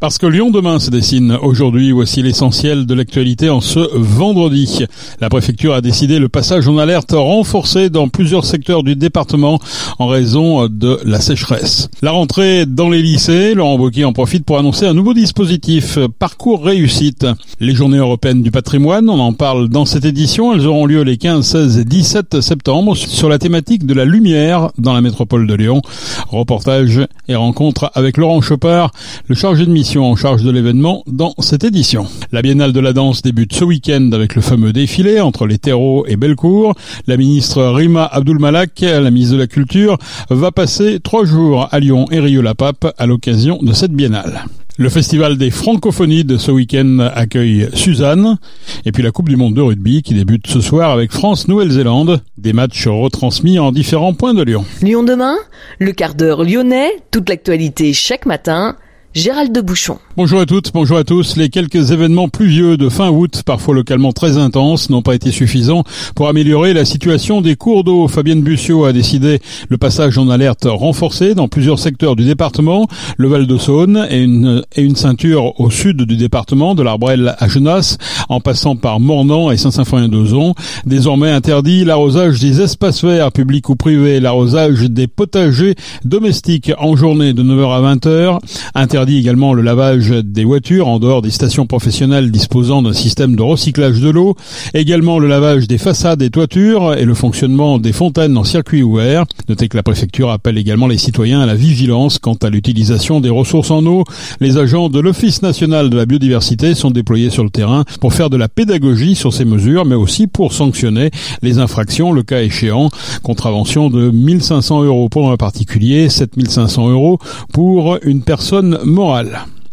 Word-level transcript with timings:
Parce 0.00 0.18
que 0.18 0.26
Lyon 0.26 0.50
demain 0.50 0.80
se 0.80 0.90
dessine 0.90 1.38
aujourd'hui, 1.40 1.92
voici 1.92 2.20
l'essentiel 2.20 2.84
de 2.84 2.94
l'actualité 2.94 3.48
en 3.48 3.60
ce 3.60 3.80
vendredi. 3.94 4.84
La 5.20 5.30
préfecture 5.30 5.72
a 5.72 5.80
décidé 5.80 6.18
le 6.18 6.28
passage 6.28 6.68
en 6.68 6.76
alerte 6.76 7.12
renforcé 7.12 7.88
dans 7.88 8.08
plusieurs 8.08 8.44
secteurs 8.44 8.82
du 8.82 8.96
département 8.96 9.60
en 9.98 10.06
raison 10.06 10.66
de 10.68 10.98
la 11.04 11.20
sécheresse. 11.20 11.88
La 12.02 12.10
rentrée 12.10 12.66
dans 12.66 12.90
les 12.90 13.00
lycées, 13.00 13.54
Laurent 13.54 13.78
Wauquiez 13.78 14.04
en 14.04 14.12
profite 14.12 14.44
pour 14.44 14.58
annoncer 14.58 14.84
un 14.84 14.94
nouveau 14.94 15.14
dispositif, 15.14 15.98
Parcours 16.18 16.64
Réussite. 16.64 17.26
Les 17.60 17.74
journées 17.74 17.98
européennes 17.98 18.42
du 18.42 18.50
patrimoine, 18.50 19.08
on 19.08 19.20
en 19.20 19.32
parle 19.32 19.68
dans 19.68 19.86
cette 19.86 20.04
édition, 20.04 20.52
elles 20.52 20.66
auront 20.66 20.86
lieu 20.86 21.02
les 21.02 21.16
15, 21.16 21.46
16 21.46 21.78
et 21.78 21.84
17 21.84 22.40
septembre 22.42 22.94
sur 22.94 23.28
la 23.28 23.38
thématique 23.38 23.86
de 23.86 23.94
la 23.94 24.04
lumière 24.04 24.70
dans 24.76 24.92
la 24.92 25.00
métropole 25.00 25.46
de 25.46 25.54
Lyon. 25.54 25.80
Reportage 26.28 27.00
et 27.28 27.36
rencontre 27.36 27.90
avec 27.94 28.18
Laurent 28.18 28.42
Chopard, 28.42 28.90
le 29.28 29.34
chargé 29.34 29.64
de 29.64 29.70
mission 29.70 29.93
en 30.02 30.16
charge 30.16 30.42
de 30.42 30.50
l'événement 30.50 31.02
dans 31.06 31.34
cette 31.38 31.64
édition. 31.64 32.06
La 32.32 32.42
Biennale 32.42 32.72
de 32.72 32.80
la 32.80 32.92
danse 32.92 33.22
débute 33.22 33.54
ce 33.54 33.64
week-end 33.64 34.10
avec 34.12 34.34
le 34.34 34.42
fameux 34.42 34.72
défilé 34.72 35.20
entre 35.20 35.46
les 35.46 35.58
terreaux 35.58 36.04
et 36.06 36.16
Bellecour. 36.16 36.74
La 37.06 37.16
ministre 37.16 37.62
Rima 37.64 38.04
Abdulmalak, 38.04 38.80
la 38.80 39.10
ministre 39.10 39.34
de 39.34 39.40
la 39.40 39.46
Culture, 39.46 39.98
va 40.30 40.50
passer 40.50 41.00
trois 41.00 41.24
jours 41.24 41.68
à 41.70 41.80
Lyon 41.80 42.06
et 42.10 42.20
Rio-la-Pape 42.20 42.94
à 42.96 43.06
l'occasion 43.06 43.58
de 43.62 43.72
cette 43.72 43.92
Biennale. 43.92 44.44
Le 44.76 44.88
festival 44.88 45.38
des 45.38 45.52
francophonies 45.52 46.24
de 46.24 46.36
ce 46.36 46.50
week-end 46.50 46.98
accueille 47.14 47.68
Suzanne. 47.74 48.38
Et 48.84 48.90
puis 48.90 49.04
la 49.04 49.12
Coupe 49.12 49.28
du 49.28 49.36
Monde 49.36 49.54
de 49.54 49.60
rugby 49.60 50.02
qui 50.02 50.14
débute 50.14 50.48
ce 50.48 50.60
soir 50.60 50.90
avec 50.90 51.12
France-Nouvelle-Zélande. 51.12 52.20
Des 52.38 52.52
matchs 52.52 52.88
retransmis 52.88 53.60
en 53.60 53.70
différents 53.70 54.14
points 54.14 54.34
de 54.34 54.42
Lyon. 54.42 54.64
Lyon 54.82 55.04
demain, 55.04 55.36
le 55.78 55.92
quart 55.92 56.16
d'heure 56.16 56.42
lyonnais, 56.42 56.90
toute 57.12 57.28
l'actualité 57.28 57.92
chaque 57.92 58.26
matin 58.26 58.76
Gérald 59.14 59.52
de 59.52 59.60
Bouchon. 59.60 59.98
Bonjour 60.16 60.40
à 60.40 60.46
toutes, 60.46 60.72
bonjour 60.72 60.98
à 60.98 61.04
tous. 61.04 61.36
Les 61.36 61.48
quelques 61.48 61.92
événements 61.92 62.28
pluvieux 62.28 62.76
de 62.76 62.88
fin 62.88 63.10
août, 63.10 63.44
parfois 63.46 63.72
localement 63.72 64.10
très 64.10 64.38
intenses, 64.38 64.90
n'ont 64.90 65.02
pas 65.02 65.14
été 65.14 65.30
suffisants 65.30 65.84
pour 66.16 66.26
améliorer 66.26 66.72
la 66.72 66.84
situation 66.84 67.40
des 67.40 67.54
cours 67.54 67.84
d'eau. 67.84 68.08
Fabienne 68.08 68.42
Bussiot 68.42 68.84
a 68.84 68.92
décidé 68.92 69.38
le 69.68 69.78
passage 69.78 70.18
en 70.18 70.28
alerte 70.28 70.66
renforcé 70.68 71.36
dans 71.36 71.46
plusieurs 71.46 71.78
secteurs 71.78 72.16
du 72.16 72.24
département, 72.24 72.88
le 73.16 73.28
Val 73.28 73.46
de 73.46 73.56
Saône 73.56 74.04
et 74.10 74.20
une, 74.20 74.62
et 74.74 74.82
une 74.82 74.96
ceinture 74.96 75.60
au 75.60 75.70
sud 75.70 76.02
du 76.02 76.16
département, 76.16 76.74
de 76.74 76.82
l'Arbrelle 76.82 77.36
à 77.38 77.46
Genasse, 77.46 77.98
en 78.28 78.40
passant 78.40 78.74
par 78.74 78.98
Mornan 78.98 79.52
et 79.52 79.56
Saint-Symphorien-d'Ozon. 79.56 80.54
Désormais 80.86 81.30
interdit 81.30 81.84
l'arrosage 81.84 82.40
des 82.40 82.60
espaces 82.60 83.04
verts, 83.04 83.30
publics 83.30 83.68
ou 83.68 83.76
privés, 83.76 84.18
l'arrosage 84.18 84.90
des 84.90 85.06
potagers 85.06 85.76
domestiques 86.04 86.72
en 86.78 86.96
journée 86.96 87.32
de 87.32 87.44
9h 87.44 87.70
à 87.70 87.94
20h, 87.94 88.38
interdit 88.74 89.03
dit 89.04 89.18
également 89.18 89.54
le 89.54 89.62
lavage 89.62 90.10
des 90.10 90.44
voitures 90.44 90.88
en 90.88 90.98
dehors 90.98 91.22
des 91.22 91.30
stations 91.30 91.66
professionnelles 91.66 92.30
disposant 92.30 92.82
d'un 92.82 92.92
système 92.92 93.36
de 93.36 93.42
recyclage 93.42 94.00
de 94.00 94.10
l'eau, 94.10 94.36
également 94.72 95.18
le 95.18 95.28
lavage 95.28 95.66
des 95.66 95.78
façades 95.78 96.22
et 96.22 96.30
toitures 96.30 96.94
et 96.94 97.04
le 97.04 97.14
fonctionnement 97.14 97.78
des 97.78 97.92
fontaines 97.92 98.36
en 98.36 98.44
circuit 98.44 98.82
ouvert. 98.82 99.24
Notez 99.48 99.68
que 99.68 99.76
la 99.76 99.82
préfecture 99.82 100.30
appelle 100.30 100.58
également 100.58 100.86
les 100.86 100.98
citoyens 100.98 101.40
à 101.40 101.46
la 101.46 101.54
vigilance 101.54 102.18
quant 102.18 102.36
à 102.42 102.50
l'utilisation 102.50 103.20
des 103.20 103.30
ressources 103.30 103.70
en 103.70 103.84
eau. 103.86 104.04
Les 104.40 104.56
agents 104.56 104.88
de 104.88 105.00
l'Office 105.00 105.42
national 105.42 105.90
de 105.90 105.96
la 105.96 106.06
biodiversité 106.06 106.74
sont 106.74 106.90
déployés 106.90 107.30
sur 107.30 107.44
le 107.44 107.50
terrain 107.50 107.84
pour 108.00 108.12
faire 108.12 108.30
de 108.30 108.36
la 108.36 108.48
pédagogie 108.48 109.14
sur 109.14 109.32
ces 109.32 109.44
mesures, 109.44 109.84
mais 109.84 109.94
aussi 109.94 110.26
pour 110.26 110.52
sanctionner 110.52 111.10
les 111.42 111.58
infractions, 111.58 112.12
le 112.12 112.22
cas 112.22 112.42
échéant. 112.42 112.90
Contravention 113.22 113.90
de 113.90 114.10
1500 114.10 114.84
euros 114.84 115.08
pour 115.08 115.30
un 115.30 115.36
particulier, 115.36 116.08
7500 116.08 116.90
euros 116.90 117.18
pour 117.52 117.98
une 118.02 118.22
personne 118.22 118.78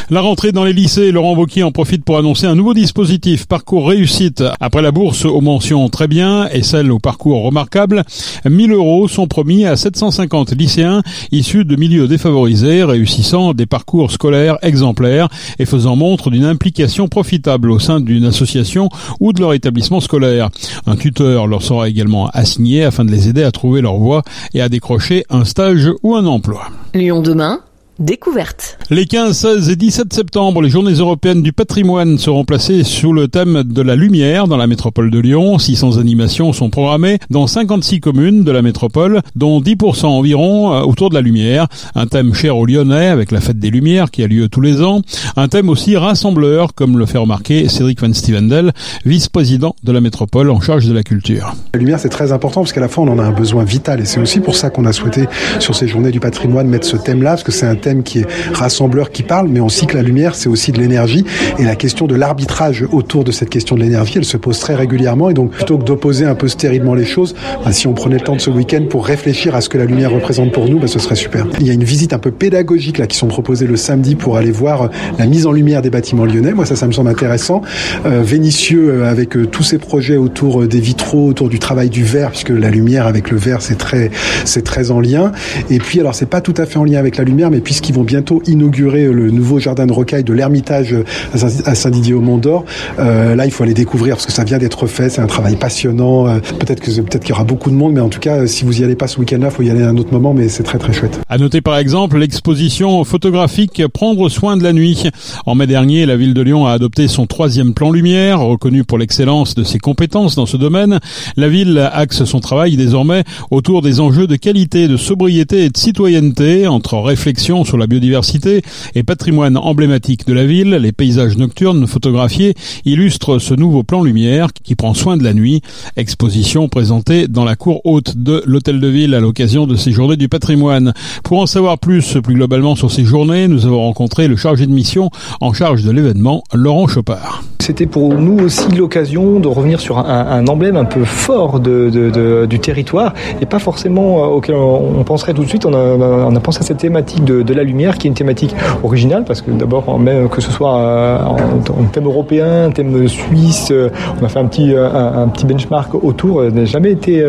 La 0.09 0.19
rentrée 0.19 0.51
dans 0.51 0.63
les 0.63 0.73
lycées, 0.73 1.11
Laurent 1.11 1.35
Wauquiez 1.35 1.63
en 1.63 1.71
profite 1.71 2.03
pour 2.03 2.17
annoncer 2.17 2.47
un 2.47 2.55
nouveau 2.55 2.73
dispositif, 2.73 3.45
parcours 3.45 3.87
réussite. 3.87 4.43
Après 4.59 4.81
la 4.81 4.91
bourse 4.91 5.25
aux 5.25 5.41
mentions 5.41 5.87
très 5.89 6.07
bien 6.07 6.49
et 6.51 6.63
celle 6.63 6.91
au 6.91 6.97
parcours 6.97 7.43
remarquable, 7.43 8.03
1000 8.43 8.71
euros 8.71 9.07
sont 9.07 9.27
promis 9.27 9.65
à 9.65 9.75
750 9.75 10.53
lycéens 10.53 11.03
issus 11.31 11.65
de 11.65 11.75
milieux 11.75 12.07
défavorisés, 12.07 12.83
réussissant 12.83 13.53
des 13.53 13.67
parcours 13.67 14.11
scolaires 14.11 14.57
exemplaires 14.63 15.29
et 15.59 15.65
faisant 15.65 15.95
montre 15.95 16.31
d'une 16.31 16.45
implication 16.45 17.07
profitable 17.07 17.69
au 17.69 17.77
sein 17.77 18.01
d'une 18.01 18.25
association 18.25 18.89
ou 19.19 19.33
de 19.33 19.39
leur 19.39 19.53
établissement 19.53 20.01
scolaire. 20.01 20.49
Un 20.87 20.95
tuteur 20.95 21.45
leur 21.45 21.61
sera 21.61 21.87
également 21.87 22.27
assigné 22.33 22.83
afin 22.83 23.05
de 23.05 23.11
les 23.11 23.29
aider 23.29 23.43
à 23.43 23.51
trouver 23.51 23.81
leur 23.81 23.97
voie 23.97 24.23
et 24.55 24.61
à 24.61 24.67
décrocher 24.67 25.25
un 25.29 25.45
stage 25.45 25.89
ou 26.01 26.15
un 26.15 26.25
emploi. 26.25 26.63
Lyon 26.95 27.21
demain 27.21 27.61
découverte. 28.01 28.77
Les 28.89 29.05
15, 29.05 29.37
16 29.37 29.69
et 29.69 29.75
17 29.75 30.13
septembre, 30.13 30.61
les 30.61 30.69
journées 30.69 30.93
européennes 30.93 31.41
du 31.41 31.53
patrimoine 31.53 32.17
seront 32.17 32.43
placées 32.43 32.83
sous 32.83 33.13
le 33.13 33.27
thème 33.27 33.63
de 33.63 33.81
la 33.81 33.95
lumière 33.95 34.47
dans 34.47 34.57
la 34.57 34.67
métropole 34.67 35.11
de 35.11 35.19
Lyon. 35.19 35.57
600 35.59 35.97
animations 35.97 36.51
sont 36.53 36.69
programmées 36.69 37.19
dans 37.29 37.47
56 37.47 37.99
communes 37.99 38.43
de 38.43 38.51
la 38.51 38.61
métropole, 38.61 39.21
dont 39.35 39.61
10% 39.61 40.05
environ 40.07 40.73
euh, 40.73 40.81
autour 40.81 41.09
de 41.09 41.15
la 41.15 41.21
lumière. 41.21 41.67
Un 41.95 42.07
thème 42.07 42.33
cher 42.33 42.57
aux 42.57 42.65
Lyonnais 42.65 43.07
avec 43.07 43.31
la 43.31 43.39
fête 43.39 43.59
des 43.59 43.69
Lumières 43.69 44.11
qui 44.11 44.23
a 44.23 44.27
lieu 44.27 44.49
tous 44.49 44.61
les 44.61 44.81
ans. 44.81 45.01
Un 45.35 45.47
thème 45.47 45.69
aussi 45.69 45.95
rassembleur, 45.95 46.73
comme 46.73 46.97
le 46.97 47.05
fait 47.05 47.17
remarquer 47.17 47.69
Cédric 47.69 48.01
Van 48.01 48.13
Stevendel, 48.13 48.73
vice-président 49.05 49.75
de 49.83 49.91
la 49.91 50.01
métropole 50.01 50.49
en 50.49 50.59
charge 50.59 50.87
de 50.87 50.93
la 50.93 51.03
culture. 51.03 51.55
La 51.73 51.79
lumière, 51.79 51.99
c'est 51.99 52.09
très 52.09 52.31
important 52.31 52.61
parce 52.61 52.73
qu'à 52.73 52.81
la 52.81 52.87
fois, 52.87 53.03
on 53.03 53.09
en 53.09 53.19
a 53.19 53.23
un 53.23 53.31
besoin 53.31 53.63
vital 53.63 53.99
et 53.99 54.05
c'est 54.05 54.19
aussi 54.19 54.39
pour 54.39 54.55
ça 54.55 54.69
qu'on 54.69 54.85
a 54.85 54.93
souhaité, 54.93 55.27
sur 55.59 55.75
ces 55.75 55.87
journées 55.87 56.11
du 56.11 56.19
patrimoine, 56.19 56.67
mettre 56.67 56.87
ce 56.87 56.97
thème-là, 56.97 57.31
parce 57.31 57.43
que 57.43 57.51
c'est 57.51 57.67
un 57.67 57.75
thème 57.75 57.90
qui 58.03 58.19
est 58.19 58.25
rassembleur, 58.53 59.11
qui 59.11 59.23
parle, 59.23 59.47
mais 59.47 59.61
on 59.61 59.69
sait 59.69 59.85
que 59.85 59.95
la 59.95 60.03
lumière, 60.03 60.35
c'est 60.35 60.49
aussi 60.49 60.71
de 60.71 60.79
l'énergie. 60.79 61.25
Et 61.59 61.63
la 61.63 61.75
question 61.75 62.07
de 62.07 62.15
l'arbitrage 62.15 62.85
autour 62.91 63.23
de 63.23 63.31
cette 63.31 63.49
question 63.49 63.75
de 63.75 63.81
l'énergie, 63.81 64.13
elle 64.17 64.25
se 64.25 64.37
pose 64.37 64.59
très 64.59 64.75
régulièrement. 64.75 65.29
Et 65.29 65.33
donc, 65.33 65.51
plutôt 65.51 65.77
que 65.77 65.83
d'opposer 65.83 66.25
un 66.25 66.35
peu 66.35 66.47
stérilement 66.47 66.95
les 66.95 67.05
choses, 67.05 67.35
bah, 67.63 67.71
si 67.71 67.87
on 67.87 67.93
prenait 67.93 68.15
le 68.15 68.21
temps 68.21 68.35
de 68.35 68.41
ce 68.41 68.49
week-end 68.49 68.85
pour 68.89 69.05
réfléchir 69.05 69.55
à 69.55 69.61
ce 69.61 69.69
que 69.69 69.77
la 69.77 69.85
lumière 69.85 70.11
représente 70.11 70.51
pour 70.51 70.69
nous, 70.69 70.79
bah, 70.79 70.87
ce 70.87 70.99
serait 70.99 71.15
super. 71.15 71.45
Il 71.59 71.67
y 71.67 71.69
a 71.69 71.73
une 71.73 71.83
visite 71.83 72.13
un 72.13 72.19
peu 72.19 72.31
pédagogique 72.31 72.97
là 72.97 73.07
qui 73.07 73.17
sont 73.17 73.27
proposées 73.27 73.67
le 73.67 73.75
samedi 73.75 74.15
pour 74.15 74.37
aller 74.37 74.51
voir 74.51 74.83
euh, 74.83 74.87
la 75.19 75.25
mise 75.25 75.45
en 75.45 75.51
lumière 75.51 75.81
des 75.81 75.89
bâtiments 75.89 76.25
lyonnais. 76.25 76.53
Moi, 76.53 76.65
ça, 76.65 76.75
ça 76.75 76.87
me 76.87 76.91
semble 76.91 77.09
intéressant. 77.09 77.61
Euh, 78.05 78.21
Vénitieux 78.23 78.89
euh, 78.89 79.09
avec 79.09 79.35
euh, 79.35 79.45
tous 79.45 79.63
ces 79.63 79.77
projets 79.77 80.17
autour 80.17 80.67
des 80.67 80.79
vitraux, 80.79 81.27
autour 81.27 81.49
du 81.49 81.59
travail 81.59 81.89
du 81.89 82.03
verre, 82.03 82.29
puisque 82.31 82.49
la 82.49 82.69
lumière 82.69 83.07
avec 83.07 83.31
le 83.31 83.37
verre, 83.37 83.61
c'est 83.61 83.77
très, 83.77 84.11
c'est 84.45 84.63
très 84.63 84.91
en 84.91 84.99
lien. 84.99 85.31
Et 85.69 85.79
puis, 85.79 85.99
alors, 85.99 86.15
c'est 86.15 86.25
pas 86.25 86.41
tout 86.41 86.53
à 86.57 86.65
fait 86.65 86.77
en 86.77 86.83
lien 86.83 86.99
avec 86.99 87.17
la 87.17 87.23
lumière, 87.23 87.51
mais 87.51 87.59
puis 87.59 87.73
puisqu'ils 87.81 87.95
vont 87.95 88.03
bientôt 88.03 88.43
inaugurer 88.45 89.05
le 89.05 89.31
nouveau 89.31 89.57
jardin 89.57 89.87
de 89.87 89.91
rocaille 89.91 90.23
de 90.23 90.33
l'Ermitage 90.33 90.95
à 91.33 91.75
Saint-Didier-au-Mont-d'Or. 91.75 92.63
Euh, 92.99 93.35
là, 93.35 93.45
il 93.45 93.51
faut 93.51 93.63
aller 93.63 93.73
découvrir 93.73 94.15
parce 94.15 94.27
que 94.27 94.31
ça 94.31 94.43
vient 94.43 94.59
d'être 94.59 94.85
fait. 94.85 95.09
C'est 95.09 95.21
un 95.21 95.27
travail 95.27 95.55
passionnant. 95.55 96.27
Euh, 96.27 96.39
peut-être 96.59 96.79
que 96.79 96.91
peut-être 96.91 97.21
qu'il 97.23 97.31
y 97.31 97.33
aura 97.33 97.43
beaucoup 97.43 97.71
de 97.71 97.75
monde, 97.75 97.93
mais 97.93 97.99
en 97.99 98.09
tout 98.09 98.19
cas, 98.19 98.45
si 98.45 98.65
vous 98.65 98.81
y 98.81 98.83
allez 98.83 98.95
pas 98.95 99.07
ce 99.07 99.19
week-end-là, 99.19 99.49
faut 99.49 99.63
y 99.63 99.71
aller 99.71 99.81
à 99.81 99.89
un 99.89 99.97
autre 99.97 100.13
moment. 100.13 100.33
Mais 100.33 100.47
c'est 100.47 100.61
très 100.61 100.77
très 100.77 100.93
chouette. 100.93 101.19
À 101.27 101.39
noter 101.39 101.61
par 101.61 101.77
exemple 101.77 102.19
l'exposition 102.19 103.03
photographique 103.03 103.81
Prendre 103.91 104.29
soin 104.29 104.57
de 104.57 104.63
la 104.63 104.73
nuit. 104.73 105.09
En 105.47 105.55
mai 105.55 105.65
dernier, 105.65 106.05
la 106.05 106.17
ville 106.17 106.35
de 106.35 106.41
Lyon 106.41 106.67
a 106.67 106.73
adopté 106.73 107.07
son 107.07 107.25
troisième 107.25 107.73
plan 107.73 107.91
lumière, 107.91 108.41
reconnu 108.41 108.83
pour 108.83 108.99
l'excellence 108.99 109.55
de 109.55 109.63
ses 109.63 109.79
compétences 109.79 110.35
dans 110.35 110.45
ce 110.45 110.57
domaine. 110.57 110.99
La 111.35 111.49
ville 111.49 111.89
axe 111.93 112.25
son 112.25 112.39
travail 112.39 112.77
désormais 112.77 113.23
autour 113.49 113.81
des 113.81 113.99
enjeux 113.99 114.27
de 114.27 114.35
qualité, 114.35 114.87
de 114.87 114.97
sobriété 114.97 115.65
et 115.65 115.69
de 115.69 115.77
citoyenneté 115.77 116.67
entre 116.67 116.99
réflexion 116.99 117.60
sur 117.63 117.77
la 117.77 117.87
biodiversité 117.87 118.61
et 118.95 119.03
patrimoine 119.03 119.57
emblématique 119.57 120.27
de 120.27 120.33
la 120.33 120.45
ville, 120.45 120.71
les 120.71 120.91
paysages 120.91 121.37
nocturnes 121.37 121.87
photographiés 121.87 122.55
illustrent 122.85 123.39
ce 123.39 123.53
nouveau 123.53 123.83
plan 123.83 124.03
lumière 124.03 124.49
qui 124.53 124.75
prend 124.75 124.93
soin 124.93 125.17
de 125.17 125.23
la 125.23 125.33
nuit. 125.33 125.61
Exposition 125.97 126.67
présentée 126.69 127.27
dans 127.27 127.45
la 127.45 127.55
cour 127.55 127.81
haute 127.85 128.17
de 128.17 128.43
l'hôtel 128.45 128.79
de 128.79 128.87
ville 128.87 129.13
à 129.13 129.19
l'occasion 129.19 129.67
de 129.67 129.75
ces 129.75 129.91
journées 129.91 130.17
du 130.17 130.29
patrimoine. 130.29 130.93
Pour 131.23 131.39
en 131.39 131.45
savoir 131.45 131.77
plus, 131.77 132.17
plus 132.23 132.35
globalement 132.35 132.75
sur 132.75 132.91
ces 132.91 133.03
journées, 133.03 133.47
nous 133.47 133.65
avons 133.65 133.81
rencontré 133.81 134.27
le 134.27 134.35
chargé 134.35 134.65
de 134.65 134.71
mission 134.71 135.09
en 135.39 135.53
charge 135.53 135.83
de 135.83 135.91
l'événement, 135.91 136.43
Laurent 136.53 136.87
Chopard. 136.87 137.43
C'était 137.61 137.85
pour 137.85 138.15
nous 138.15 138.45
aussi 138.45 138.71
l'occasion 138.71 139.39
de 139.39 139.47
revenir 139.47 139.79
sur 139.79 139.99
un, 139.99 140.47
emblème 140.47 140.77
un 140.77 140.85
peu 140.85 141.05
fort 141.05 141.59
du 141.59 142.59
territoire 142.59 143.13
et 143.39 143.45
pas 143.45 143.59
forcément 143.59 144.23
auquel 144.25 144.55
on 144.55 145.03
penserait 145.03 145.35
tout 145.35 145.43
de 145.43 145.47
suite. 145.47 145.67
On 145.67 146.35
a 146.35 146.39
pensé 146.39 146.59
à 146.59 146.63
cette 146.63 146.79
thématique 146.79 147.23
de, 147.23 147.50
de 147.51 147.57
la 147.57 147.63
lumière 147.63 147.97
qui 147.97 148.07
est 148.07 148.09
une 148.09 148.15
thématique 148.15 148.55
originale, 148.83 149.23
parce 149.25 149.41
que 149.41 149.51
d'abord, 149.51 149.99
même 149.99 150.29
que 150.29 150.41
ce 150.41 150.51
soit 150.51 150.71
en, 150.71 151.83
thème 151.91 152.05
européen, 152.05 152.65
un 152.65 152.71
thème 152.71 153.07
suisse, 153.07 153.69
euh, 153.71 153.89
on 154.21 154.25
a 154.25 154.29
fait 154.29 154.39
un 154.39 154.45
petit, 154.45 154.73
euh, 154.73 154.89
un, 154.89 155.23
un 155.23 155.27
petit 155.27 155.45
benchmark 155.45 155.93
autour, 156.03 156.39
euh, 156.39 156.49
n'a 156.49 156.65
jamais 156.65 156.91
été 156.91 157.23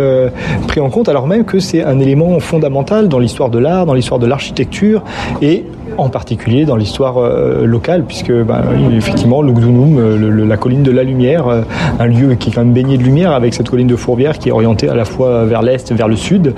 pris 0.68 0.80
en 0.80 0.90
compte, 0.90 1.08
alors 1.08 1.26
même 1.26 1.44
que 1.44 1.58
c'est 1.58 1.82
un 1.82 1.98
élément 1.98 2.38
fondamental 2.40 3.08
dans 3.08 3.18
l'histoire 3.18 3.50
de 3.50 3.58
l'art, 3.58 3.86
dans 3.86 3.94
l'histoire 3.94 4.20
de 4.20 4.26
l'architecture, 4.26 5.02
et 5.40 5.64
en 5.98 6.08
particulier 6.08 6.64
dans 6.64 6.76
l'histoire 6.76 7.20
locale, 7.64 8.04
puisque 8.04 8.32
ben, 8.32 8.62
effectivement, 8.96 9.42
le 9.42 9.52
Gdounoum, 9.52 10.46
la 10.46 10.56
colline 10.56 10.82
de 10.82 10.90
la 10.90 11.02
lumière, 11.02 11.44
un 11.98 12.06
lieu 12.06 12.34
qui 12.34 12.50
est 12.50 12.52
quand 12.52 12.64
même 12.64 12.72
baigné 12.72 12.98
de 12.98 13.02
lumière, 13.02 13.32
avec 13.32 13.54
cette 13.54 13.68
colline 13.68 13.86
de 13.86 13.96
Fourvière 13.96 14.38
qui 14.38 14.48
est 14.48 14.52
orientée 14.52 14.88
à 14.88 14.94
la 14.94 15.04
fois 15.04 15.44
vers 15.44 15.62
l'est, 15.62 15.92
vers 15.92 16.08
le 16.08 16.16
sud, 16.16 16.54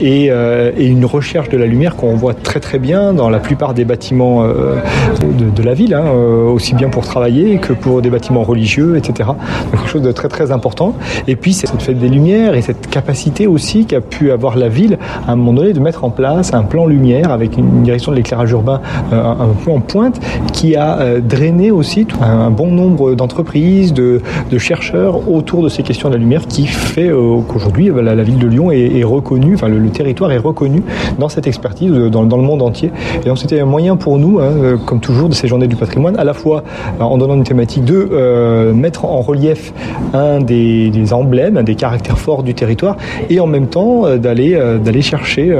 et, 0.00 0.30
une 0.78 1.04
recherche 1.04 1.48
de 1.48 1.56
la 1.56 1.66
lumière 1.66 1.96
qu'on 1.96 2.14
voit 2.14 2.34
très 2.34 2.60
très 2.60 2.78
bien 2.78 3.12
dans 3.12 3.30
la 3.30 3.38
plupart 3.38 3.74
des 3.74 3.84
bâtiments 3.84 4.46
de, 4.46 5.62
la 5.62 5.74
ville, 5.74 5.94
hein, 5.94 6.10
aussi 6.10 6.74
bien 6.74 6.88
pour 6.88 7.04
travailler 7.04 7.58
que 7.58 7.72
pour 7.72 8.02
des 8.02 8.10
bâtiments 8.10 8.42
religieux, 8.42 8.96
etc. 8.96 9.30
Donc, 9.70 9.80
quelque 9.82 9.88
chose 9.88 10.02
de 10.02 10.12
très 10.12 10.28
très 10.28 10.50
important. 10.52 10.94
Et 11.26 11.36
puis 11.36 11.52
cette 11.52 11.80
fête 11.82 11.98
des 11.98 12.08
lumières 12.08 12.54
et 12.54 12.62
cette 12.62 12.88
capacité 12.88 13.46
aussi 13.46 13.86
qu'a 13.86 14.00
pu 14.00 14.30
avoir 14.30 14.56
la 14.56 14.68
ville 14.68 14.98
à 15.26 15.32
un 15.32 15.36
moment 15.36 15.54
donné 15.54 15.72
de 15.72 15.80
mettre 15.80 16.04
en 16.04 16.10
place 16.10 16.54
un 16.54 16.62
plan 16.62 16.86
lumière 16.86 17.30
avec 17.30 17.56
une 17.56 17.82
direction 17.82 18.12
de 18.12 18.16
l'éclairage 18.16 18.47
urbain 18.50 18.80
euh, 19.12 19.22
un 19.22 19.54
peu 19.64 19.70
en 19.70 19.80
pointe 19.80 20.20
qui 20.52 20.76
a 20.76 20.98
euh, 20.98 21.20
drainé 21.20 21.70
aussi 21.70 22.06
un 22.20 22.50
bon 22.50 22.70
nombre 22.70 23.14
d'entreprises, 23.14 23.92
de, 23.92 24.20
chercheurs 24.58 25.30
autour 25.30 25.62
de 25.62 25.68
ces 25.68 25.84
questions 25.84 26.08
de 26.08 26.14
la 26.14 26.20
lumière 26.20 26.46
qui 26.48 26.66
fait 26.66 27.10
euh, 27.10 27.38
qu'aujourd'hui 27.46 27.90
la, 27.94 28.22
ville 28.22 28.38
de 28.38 28.46
Lyon 28.48 28.72
est, 28.72 29.04
reconnue, 29.04 29.54
enfin 29.54 29.68
le, 29.68 29.88
territoire 29.88 30.32
est 30.32 30.38
reconnu 30.38 30.82
dans 31.18 31.28
cette 31.28 31.46
expertise 31.46 31.92
dans, 31.92 32.22
le 32.22 32.42
monde 32.42 32.62
entier. 32.62 32.90
Et 33.24 33.28
donc 33.28 33.38
c'était 33.38 33.60
un 33.60 33.66
moyen 33.66 33.96
pour 33.96 34.18
nous, 34.18 34.40
hein, 34.40 34.78
comme 34.84 35.00
toujours, 35.00 35.28
de 35.28 35.34
ces 35.34 35.46
journées 35.46 35.68
du 35.68 35.76
patrimoine, 35.76 36.16
à 36.18 36.24
la 36.24 36.34
fois 36.34 36.64
en 36.98 37.16
donnant 37.18 37.34
une 37.34 37.44
thématique 37.44 37.84
de 37.84 38.72
mettre 38.74 39.04
en 39.04 39.20
relief 39.20 39.72
un 40.12 40.40
des, 40.40 41.12
emblèmes, 41.12 41.56
un 41.56 41.62
des 41.62 41.76
caractères 41.76 42.18
forts 42.18 42.42
du 42.42 42.54
territoire, 42.54 42.96
et 43.30 43.38
en 43.38 43.46
même 43.46 43.68
temps 43.68 44.16
d'aller 44.16 44.58
d'aller 44.84 45.02
chercher 45.02 45.56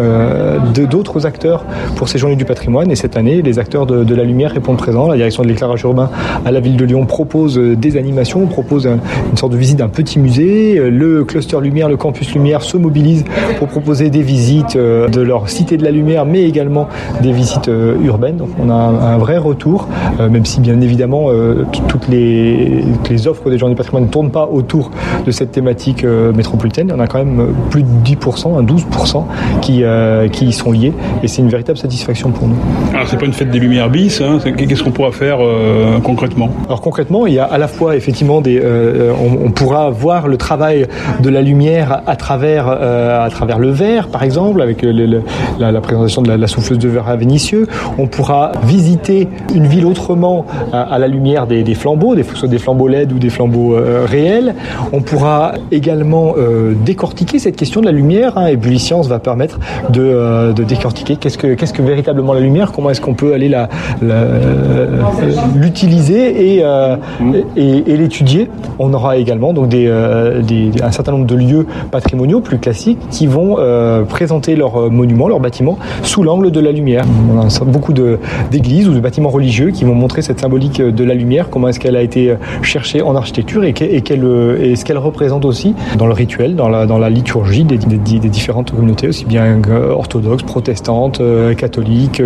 d'autres 0.74 1.24
acteurs 1.26 1.64
pour 1.96 2.08
ces 2.08 2.18
journées 2.18 2.36
du 2.36 2.44
patrimoine. 2.44 2.77
Et 2.88 2.96
cette 2.96 3.16
année, 3.16 3.42
les 3.42 3.58
acteurs 3.58 3.86
de, 3.86 4.14
la 4.14 4.24
lumière 4.24 4.52
répondent 4.52 4.76
présents. 4.76 5.08
La 5.08 5.16
direction 5.16 5.42
de 5.42 5.48
l'éclairage 5.48 5.82
urbain 5.82 6.10
à 6.44 6.50
la 6.50 6.60
ville 6.60 6.76
de 6.76 6.84
Lyon 6.84 7.06
propose 7.06 7.58
des 7.58 7.96
animations, 7.96 8.46
propose 8.46 8.86
un, 8.86 8.98
une 9.30 9.36
sorte 9.36 9.52
de 9.52 9.58
visite 9.58 9.78
d'un 9.78 9.88
petit 9.88 10.18
musée. 10.18 10.78
Le 10.90 11.24
cluster 11.24 11.60
lumière, 11.60 11.88
le 11.88 11.96
campus 11.96 12.32
lumière 12.34 12.62
se 12.62 12.76
mobilise 12.76 13.24
pour 13.58 13.68
proposer 13.68 14.10
des 14.10 14.22
visites 14.22 14.76
de 14.76 15.20
leur 15.20 15.48
cité 15.48 15.76
de 15.76 15.84
la 15.84 15.90
lumière, 15.90 16.24
mais 16.24 16.44
également 16.44 16.88
des 17.22 17.32
visites 17.32 17.70
urbaines. 18.02 18.36
Donc 18.36 18.50
on 18.60 18.70
a 18.70 18.74
un, 18.74 19.14
un 19.14 19.18
vrai 19.18 19.38
retour, 19.38 19.88
même 20.18 20.44
si 20.44 20.60
bien 20.60 20.80
évidemment 20.80 21.30
toutes 21.88 22.08
les, 22.08 23.26
offres 23.26 23.50
des 23.50 23.58
journées 23.58 23.74
du 23.74 23.78
patrimoine 23.78 24.04
ne 24.04 24.08
tournent 24.08 24.30
pas 24.30 24.46
autour 24.46 24.90
de 25.26 25.30
cette 25.30 25.52
thématique 25.52 26.04
euh, 26.04 26.32
métropolitaine. 26.32 26.92
En 26.92 27.00
a 27.00 27.06
quand 27.06 27.18
même 27.18 27.54
plus 27.70 27.82
de 27.82 27.88
10%, 28.04 28.64
12% 28.64 29.24
qui, 29.60 29.82
euh, 29.82 30.28
qui 30.28 30.46
y 30.46 30.52
sont 30.52 30.72
liés. 30.72 30.92
Et 31.22 31.28
c'est 31.28 31.42
une 31.42 31.48
véritable 31.48 31.78
satisfaction 31.78 32.30
pour 32.30 32.48
nous. 32.48 32.57
Alors, 32.98 33.06
c'est 33.06 33.16
pas 33.16 33.26
une 33.26 33.32
fête 33.32 33.50
des 33.50 33.60
Lumières 33.60 33.90
bis. 33.90 34.20
Hein. 34.20 34.38
Qu'est-ce 34.56 34.82
qu'on 34.82 34.90
pourra 34.90 35.12
faire 35.12 35.38
euh, 35.40 36.00
concrètement? 36.00 36.50
Alors, 36.66 36.80
concrètement, 36.80 37.28
il 37.28 37.34
y 37.34 37.38
a 37.38 37.44
à 37.44 37.56
la 37.56 37.68
fois, 37.68 37.94
effectivement, 37.94 38.40
des, 38.40 38.60
euh, 38.60 39.12
on, 39.12 39.52
pourra 39.52 39.90
voir 39.90 40.26
le 40.26 40.36
travail 40.36 40.86
de 41.20 41.28
la 41.28 41.42
lumière 41.42 42.02
à 42.06 42.16
travers, 42.16 42.66
euh, 42.68 43.24
à 43.24 43.30
travers 43.30 43.60
le 43.60 43.70
verre, 43.70 44.08
par 44.08 44.22
exemple, 44.24 44.62
avec 44.62 44.82
la, 44.82 45.80
présentation 45.80 46.22
de 46.22 46.32
la, 46.32 46.46
souffleuse 46.48 46.78
de 46.78 46.88
verre 46.88 47.08
à 47.08 47.14
Vénitieux. 47.14 47.68
On 47.98 48.08
pourra 48.08 48.52
visiter 48.64 49.28
une 49.54 49.66
ville 49.66 49.86
autrement 49.86 50.46
à, 50.72 50.98
la 50.98 51.06
lumière 51.06 51.46
des, 51.46 51.62
des, 51.62 51.74
flambeaux, 51.74 52.16
soit 52.34 52.48
des 52.48 52.58
flambeaux 52.58 52.88
LED 52.88 53.12
ou 53.12 53.18
des 53.18 53.30
flambeaux 53.30 53.76
réels. 54.06 54.54
On 54.92 55.02
pourra 55.02 55.52
également 55.70 56.34
décortiquer 56.84 57.38
cette 57.38 57.56
question 57.56 57.80
de 57.80 57.86
la 57.86 57.92
lumière. 57.92 58.36
Hein, 58.36 58.46
et 58.48 58.78
Science 58.78 59.08
va 59.08 59.18
permettre 59.18 59.58
de, 59.90 60.52
de 60.52 60.64
décortiquer 60.64 61.16
qu'est-ce 61.16 61.38
que, 61.38 61.54
qu'est-ce 61.54 61.72
que 61.72 61.82
véritablement 61.82 62.32
la 62.32 62.40
lumière, 62.40 62.47
comment 62.72 62.90
est-ce 62.90 63.00
qu'on 63.00 63.14
peut 63.14 63.34
aller 63.34 63.48
la, 63.48 63.68
la, 64.02 64.24
l'utiliser 65.56 66.56
et, 66.56 66.60
euh, 66.62 66.96
et, 67.56 67.84
et, 67.86 67.96
l'étudier. 67.96 68.48
On 68.78 68.92
aura 68.94 69.16
également 69.16 69.52
donc 69.52 69.72
euh, 69.74 70.42
des, 70.42 70.70
un 70.82 70.90
certain 70.90 71.12
nombre 71.12 71.26
de 71.26 71.34
lieux 71.34 71.66
patrimoniaux 71.90 72.40
plus 72.40 72.58
classiques 72.58 72.98
qui 73.10 73.26
vont 73.26 73.56
euh, 73.58 74.04
présenter 74.04 74.56
leurs 74.56 74.90
monuments, 74.90 75.28
leurs 75.28 75.40
bâtiments 75.40 75.78
sous 76.02 76.22
l'angle 76.22 76.50
de 76.50 76.60
la 76.60 76.72
lumière. 76.72 77.04
On 77.32 77.40
a 77.40 77.64
beaucoup 77.64 77.92
d'églises 78.50 78.88
ou 78.88 78.92
de 78.92 79.00
bâtiments 79.00 79.30
religieux 79.30 79.70
qui 79.70 79.84
vont 79.84 79.94
montrer 79.94 80.22
cette 80.22 80.40
symbolique 80.40 80.80
de 80.80 81.04
la 81.04 81.14
lumière, 81.14 81.50
comment 81.50 81.68
est-ce 81.68 81.80
qu'elle 81.80 81.96
a 81.96 82.02
été 82.02 82.34
cherchée 82.62 83.02
en 83.02 83.16
architecture 83.16 83.64
et, 83.64 83.74
ce 83.78 84.84
qu'elle 84.84 84.98
représente 84.98 85.44
aussi 85.44 85.74
dans 85.96 86.06
le 86.06 86.12
rituel, 86.12 86.54
dans 86.54 86.68
la, 86.68 86.86
dans 86.86 86.98
la 86.98 87.10
liturgie 87.10 87.64
des, 87.64 87.78
des, 87.78 88.28
différentes 88.28 88.70
communautés, 88.70 89.08
aussi 89.08 89.24
bien 89.24 89.60
orthodoxes, 89.90 90.42
protestantes, 90.42 91.20
euh, 91.20 91.54
catholiques, 91.54 92.20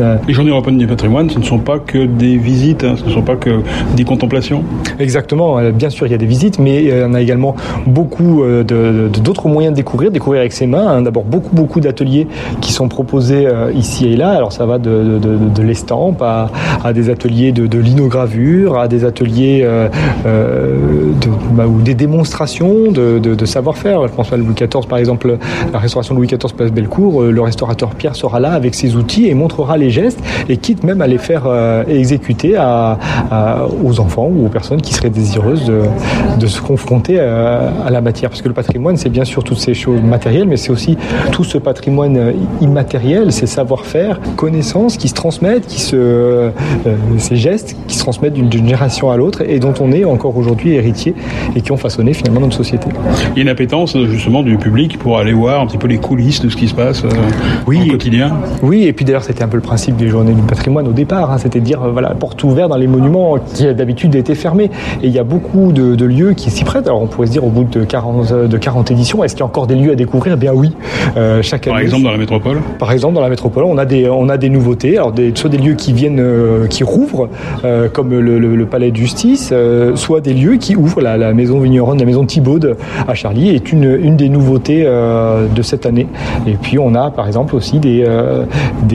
euh. 0.00 0.16
Les 0.26 0.34
journées 0.34 0.50
européennes 0.50 0.78
du 0.78 0.86
patrimoine, 0.86 1.30
ce 1.30 1.38
ne 1.38 1.44
sont 1.44 1.58
pas 1.58 1.78
que 1.78 2.04
des 2.06 2.36
visites, 2.36 2.84
hein, 2.84 2.94
ce 2.96 3.04
ne 3.04 3.10
sont 3.10 3.22
pas 3.22 3.36
que 3.36 3.60
des 3.96 4.04
contemplations 4.04 4.64
Exactement, 4.98 5.58
euh, 5.58 5.70
bien 5.72 5.90
sûr 5.90 6.06
il 6.06 6.10
y 6.10 6.14
a 6.14 6.18
des 6.18 6.26
visites, 6.26 6.58
mais 6.58 6.84
il 6.84 6.88
y 6.88 7.02
en 7.02 7.14
a 7.14 7.20
également 7.20 7.54
beaucoup 7.86 8.42
de, 8.44 9.08
d'autres 9.22 9.48
moyens 9.48 9.72
de 9.72 9.76
découvrir, 9.76 10.10
découvrir 10.10 10.40
avec 10.40 10.52
ses 10.52 10.66
mains. 10.66 10.86
Hein. 10.86 11.02
D'abord 11.02 11.24
beaucoup, 11.24 11.54
beaucoup 11.54 11.80
d'ateliers 11.80 12.26
qui 12.60 12.72
sont 12.72 12.88
proposés 12.88 13.46
ici 13.74 14.06
et 14.06 14.16
là, 14.16 14.30
alors 14.30 14.52
ça 14.52 14.66
va 14.66 14.78
de, 14.78 15.18
de, 15.20 15.36
de 15.54 15.62
l'estampe 15.62 16.22
à, 16.22 16.50
à, 16.84 16.92
des 16.92 17.10
ateliers 17.10 17.52
de, 17.52 17.66
de 17.66 17.78
linogravure, 17.78 18.78
à 18.78 18.88
des 18.88 19.04
ateliers 19.04 19.64
euh, 19.64 21.12
bah, 21.52 21.66
ou 21.66 21.80
des 21.80 21.94
démonstrations 21.94 22.90
de 22.90 23.46
savoir-faire. 23.46 24.06
Je 24.06 24.12
pense 24.12 24.32
à 24.32 24.36
Louis 24.36 24.54
XIV, 24.54 24.86
par 24.88 24.98
exemple, 24.98 25.38
la 25.72 25.78
restauration 25.78 26.14
de 26.14 26.20
Louis 26.20 26.28
XIV 26.28 26.54
place 26.54 26.72
Bellecour. 26.72 27.22
Le 27.22 27.40
restaurateur 27.40 27.90
Pierre 27.94 28.16
sera 28.16 28.40
là 28.40 28.52
avec 28.52 28.74
ses 28.74 28.96
outils 28.96 29.19
et 29.26 29.34
montrera 29.34 29.76
les 29.76 29.90
gestes 29.90 30.20
et 30.48 30.56
quitte 30.56 30.84
même 30.84 31.00
à 31.00 31.06
les 31.06 31.18
faire 31.18 31.44
euh, 31.46 31.84
exécuter 31.88 32.56
à, 32.56 32.98
à, 33.30 33.66
aux 33.84 34.00
enfants 34.00 34.30
ou 34.32 34.46
aux 34.46 34.48
personnes 34.48 34.80
qui 34.80 34.94
seraient 34.94 35.10
désireuses 35.10 35.64
de, 35.64 35.82
de 36.38 36.46
se 36.46 36.60
confronter 36.60 37.20
à, 37.20 37.72
à, 37.86 37.90
la 37.90 38.00
matière. 38.00 38.30
Parce 38.30 38.42
que 38.42 38.48
le 38.48 38.54
patrimoine, 38.54 38.96
c'est 38.96 39.08
bien 39.08 39.24
sûr 39.24 39.44
toutes 39.44 39.58
ces 39.58 39.74
choses 39.74 40.00
matérielles, 40.02 40.46
mais 40.46 40.56
c'est 40.56 40.70
aussi 40.70 40.96
tout 41.32 41.44
ce 41.44 41.58
patrimoine 41.58 42.32
immatériel, 42.60 43.32
ces 43.32 43.46
savoir-faire, 43.46 44.20
connaissances 44.36 44.96
qui 44.96 45.08
se 45.08 45.14
transmettent, 45.14 45.66
qui 45.66 45.80
se, 45.80 45.96
euh, 45.96 46.50
ces 47.18 47.36
gestes 47.36 47.76
qui 47.86 47.96
se 47.96 48.02
transmettent 48.02 48.34
d'une 48.34 48.50
génération 48.50 49.10
à 49.10 49.16
l'autre 49.16 49.42
et 49.46 49.58
dont 49.58 49.74
on 49.80 49.92
est 49.92 50.04
encore 50.04 50.36
aujourd'hui 50.36 50.74
héritier 50.74 51.14
et 51.54 51.60
qui 51.60 51.72
ont 51.72 51.76
façonné 51.76 52.12
finalement 52.12 52.40
notre 52.40 52.56
société. 52.56 52.88
Il 53.32 53.36
y 53.36 53.40
a 53.40 53.42
une 53.42 53.48
appétence 53.48 53.96
justement 54.06 54.42
du 54.42 54.56
public 54.56 54.98
pour 54.98 55.18
aller 55.18 55.32
voir 55.32 55.60
un 55.60 55.66
petit 55.66 55.78
peu 55.78 55.88
les 55.88 55.98
coulisses 55.98 56.40
de 56.40 56.48
ce 56.48 56.56
qui 56.56 56.68
se 56.68 56.74
passe 56.74 57.04
euh, 57.04 57.08
oui, 57.66 57.82
au 57.86 57.92
quotidien. 57.92 58.36
Oui, 58.62 58.84
et 58.84 58.92
puis 58.92 59.04
d'ailleurs 59.10 59.24
c'était 59.24 59.42
un 59.42 59.48
peu 59.48 59.56
le 59.56 59.62
principe 59.62 59.96
des 59.96 60.08
journées 60.08 60.34
du 60.34 60.42
patrimoine 60.42 60.86
au 60.86 60.92
départ, 60.92 61.32
hein, 61.32 61.38
c'était 61.38 61.58
de 61.58 61.64
dire 61.64 61.82
euh, 61.82 61.90
voilà 61.90 62.10
porte 62.10 62.42
ouverte 62.44 62.70
dans 62.70 62.76
les 62.76 62.86
monuments 62.86 63.38
qui 63.54 63.72
d'habitude 63.74 64.14
étaient 64.14 64.36
fermés. 64.36 64.70
Et 65.02 65.08
il 65.08 65.12
y 65.12 65.18
a 65.18 65.24
beaucoup 65.24 65.72
de, 65.72 65.96
de 65.96 66.04
lieux 66.04 66.32
qui 66.34 66.50
s'y 66.50 66.62
prêtent. 66.62 66.86
Alors 66.86 67.02
on 67.02 67.06
pourrait 67.06 67.26
se 67.26 67.32
dire 67.32 67.44
au 67.44 67.48
bout 67.50 67.64
de 67.64 67.84
40, 67.84 68.32
de 68.32 68.56
40 68.56 68.90
éditions, 68.92 69.24
est-ce 69.24 69.34
qu'il 69.34 69.40
y 69.40 69.42
a 69.42 69.46
encore 69.46 69.66
des 69.66 69.74
lieux 69.74 69.92
à 69.92 69.94
découvrir? 69.96 70.34
Eh 70.34 70.36
bien 70.36 70.52
oui, 70.52 70.76
euh, 71.16 71.42
chaque 71.42 71.66
année. 71.66 71.74
Par 71.74 71.82
exemple 71.82 72.04
dans 72.04 72.12
la 72.12 72.18
métropole? 72.18 72.58
Par 72.78 72.92
exemple 72.92 73.14
dans 73.14 73.20
la 73.20 73.28
métropole, 73.28 73.64
on 73.64 73.78
a 73.78 73.84
des 73.84 74.08
on 74.08 74.28
a 74.28 74.36
des 74.36 74.48
nouveautés. 74.48 74.96
Alors 74.96 75.12
des, 75.12 75.32
soit 75.34 75.50
des 75.50 75.58
lieux 75.58 75.74
qui 75.74 75.92
viennent 75.92 76.20
euh, 76.20 76.66
qui 76.68 76.84
rouvrent 76.84 77.28
euh, 77.64 77.88
comme 77.88 78.10
le, 78.10 78.20
le, 78.20 78.38
le, 78.38 78.66
palais 78.66 78.92
de 78.92 78.96
justice, 78.96 79.50
euh, 79.52 79.96
soit 79.96 80.20
des 80.20 80.34
lieux 80.34 80.56
qui 80.56 80.76
ouvrent 80.76 81.00
la, 81.00 81.16
la 81.16 81.32
maison 81.32 81.58
vigneronne, 81.58 81.98
la 81.98 82.04
maison 82.04 82.24
Thibaud 82.24 82.60
à 83.08 83.14
Charlie 83.14 83.50
est 83.50 83.72
une, 83.72 83.98
une 84.02 84.16
des 84.16 84.28
nouveautés 84.28 84.84
euh, 84.84 85.46
de 85.48 85.62
cette 85.62 85.86
année. 85.86 86.06
Et 86.46 86.54
puis 86.54 86.78
on 86.78 86.94
a 86.94 87.10
par 87.10 87.26
exemple 87.26 87.56
aussi 87.56 87.78
des, 87.78 88.04
euh, 88.06 88.44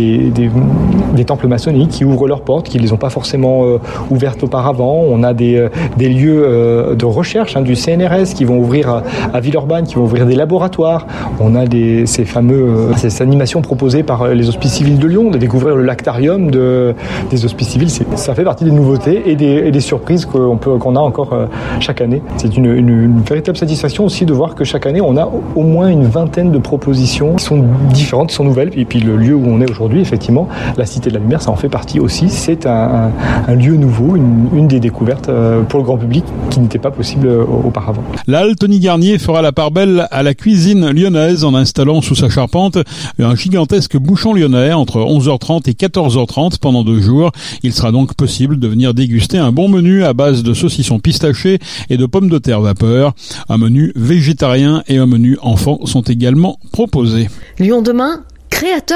des, 0.06 1.26
temples 1.26 1.48
maçonniques 1.48 1.90
qui 1.90 2.06
ouvrent 2.06 2.28
leurs 2.28 2.42
portes, 2.42 2.70
qui 2.70 2.78
ne 2.78 2.84
les 2.84 2.94
ont 2.94 2.98
pas 2.98 3.10
forcément 3.10 3.66
euh, 3.66 3.80
ouvertes 4.12 4.44
auparavant. 4.44 5.04
On 5.08 5.24
a 5.24 5.34
des, 5.34 5.56
euh, 5.56 5.70
lieux 5.98 6.44
euh, 6.46 6.96
de 6.96 7.06
recherche 7.06 7.56
hein, 7.56 7.62
du 7.62 7.76
CNRS 7.76 8.34
qui 8.36 8.46
vont 8.46 8.60
ouvrir 8.60 8.90
à, 8.90 9.04
à, 9.34 9.40
Villeurbanne, 9.40 9.86
qui 9.86 9.96
vont 9.96 10.04
ouvrir 10.04 10.26
des 10.26 10.36
laboratoires. 10.36 11.08
On 11.40 11.56
a 11.56 11.66
ces 12.06 12.26
fameux 12.26 12.92
ces 12.96 13.22
animations 13.22 13.62
proposées 13.62 14.04
par 14.04 14.28
les 14.30 14.48
hospices 14.50 14.74
civils 14.74 15.00
de 15.00 15.08
Lyon, 15.08 15.32
de 15.32 15.38
découvrir 15.38 15.76
le 15.76 15.84
lactarium 15.84 16.52
de, 16.52 16.94
des 17.32 17.46
hospices 17.46 17.70
civils. 17.70 17.90
Ça 17.90 18.36
fait 18.36 18.44
partie 18.44 18.66
des 18.66 18.72
nouveautés 18.72 19.24
et 19.30 19.36
des, 19.36 19.80
surprises 19.80 20.26
qu'on 20.26 20.96
a 20.96 21.00
encore 21.00 21.36
chaque 21.80 22.02
année. 22.02 22.22
C'est 22.38 22.56
une, 22.56 22.66
une 22.66 23.22
véritable 23.22 23.58
satisfaction 23.58 24.06
aussi 24.06 24.26
de 24.26 24.34
voir 24.34 24.56
que 24.56 24.64
chaque 24.64 24.86
année, 24.86 25.02
on 25.02 25.18
a 25.18 25.30
au 25.56 25.64
moins 25.64 25.90
une 25.90 26.06
vingtaine 26.06 26.52
de 26.52 26.58
propositions 26.58 27.36
qui 27.36 27.44
sont 27.44 27.64
différentes, 27.92 28.30
qui 28.30 28.36
sont 28.36 28.44
nouvelles. 28.44 28.72
Et 28.78 28.86
puis 28.86 29.00
le 29.00 29.16
lieu 29.18 29.36
où 29.36 29.46
on 29.48 29.62
est 29.62 29.70
aujourd'hui, 29.70 29.95
effectivement, 30.02 30.48
la 30.78 30.86
Cité 30.86 31.10
de 31.10 31.16
la 31.16 31.20
Lumière, 31.20 31.42
ça 31.42 31.52
en 31.52 31.56
fait 31.56 31.70
partie 31.70 32.00
aussi. 32.00 32.30
C'est 32.30 32.66
un, 32.66 32.72
un, 32.72 33.12
un, 33.48 33.56
lieu 33.56 33.75
nouveau, 33.75 34.16
une, 34.16 34.50
une, 34.54 34.68
des 34.68 34.80
découvertes 34.80 35.30
euh, 35.30 35.64
pour 35.64 35.80
le 35.80 35.86
grand 35.86 35.98
public 35.98 36.24
qui 36.50 36.60
n'était 36.60 36.80
pas 36.80 36.92
possible 36.92 37.28
euh, 37.28 37.44
auparavant. 37.44 38.04
Là, 38.28 38.44
Tony 38.60 38.80
Garnier 38.80 39.18
fera 39.18 39.42
la 39.42 39.52
part 39.52 39.72
belle 39.72 40.08
à 40.12 40.24
la 40.24 40.34
cuisine 40.34 40.90
lyonnaise 40.92 41.44
en 41.44 41.54
installant 41.54 42.02
sous 42.02 42.16
sa 42.16 42.30
charpente 42.30 42.78
un 43.20 43.36
gigantesque 43.36 43.98
bouchon 43.98 44.34
lyonnais 44.34 44.74
entre 44.74 45.00
11h30 45.00 45.70
et 45.70 45.74
14h30 45.74 46.60
pendant 46.60 46.84
deux 46.84 47.00
jours. 47.00 47.32
Il 47.64 47.74
sera 47.74 47.92
donc 47.92 48.14
possible 48.14 48.60
de 48.60 48.68
venir 48.68 48.94
déguster 48.94 49.38
un 49.38 49.52
bon 49.52 49.68
menu 49.68 50.04
à 50.04 50.14
base 50.14 50.44
de 50.44 50.54
saucissons 50.54 51.00
pistachés 51.00 51.60
et 51.90 51.98
de 51.98 52.06
pommes 52.06 52.30
de 52.30 52.38
terre 52.38 52.62
vapeur. 52.62 53.14
Un 53.50 53.58
menu 53.58 53.92
végétarien 53.96 54.84
et 54.88 54.98
un 54.98 55.06
menu 55.06 55.38
enfant 55.42 55.80
sont 55.86 56.02
également 56.02 56.60
proposés. 56.72 57.30
Lyon 57.60 57.82
demain 57.82 58.22